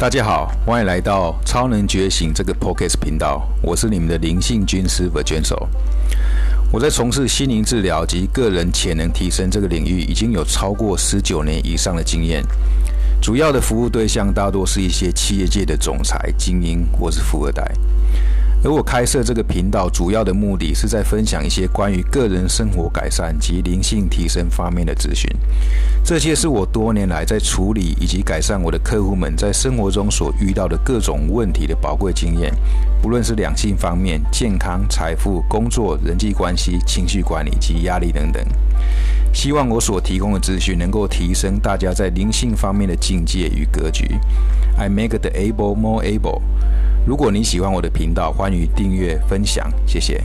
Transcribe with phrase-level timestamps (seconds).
[0.00, 5.68] 大家好，欢迎来到超能觉醒这个 Podcast 频道，我是你们的灵性军师 Virgil。
[6.72, 12.42] 我在从事心灵治疗及个人潜能提升这个领域，已经有超过十九年以上的经验。
[13.20, 17.70] 主要的服务对象大多是一些企业界的总裁、精英或是富二代。
[18.62, 25.30] 而我开设这个频道主要的目的是在分享一些关于个人生活改善及灵性提升方面的资讯。
[26.04, 32.52] 这些是我多年来在处理以及改善我的客户们在生活中所遇到的各种问题的宝贵经验，
[33.00, 38.44] 不论是两性方面、健康、财富、工作、人际关系、情绪管理及压力等等。
[39.32, 44.06] 希望我所提供的资讯能够提升大家在灵性方面的境界与格局。
[44.76, 46.42] I make the able more able。
[47.06, 50.22] 如果你喜欢我的频道，欢迎订阅分享，谢谢。